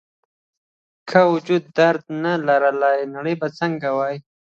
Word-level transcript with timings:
که 1.09 1.19
وجود 1.31 1.63
درد 1.77 2.03
نه 2.23 2.33
لرلی 2.47 2.97
نړۍ 3.15 3.35
به 3.41 3.47
څنګه 3.59 3.89
وي 3.97 4.15